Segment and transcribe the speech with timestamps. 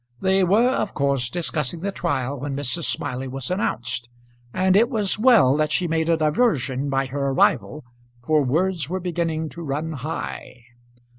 [0.19, 2.85] They were of course discussing the trial when Mrs.
[2.85, 4.09] Smiley was announced;
[4.51, 7.83] and it was well that she made a diversion by her arrival,
[8.25, 10.63] for words were beginning to run high.